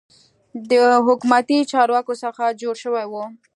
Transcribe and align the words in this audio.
د 0.69 0.71
حکومتي 1.07 1.59
چارواکو 1.71 2.13
څخه 2.23 2.43
جوړه 2.61 2.77
شوې 2.83 3.05
وه. 3.11 3.23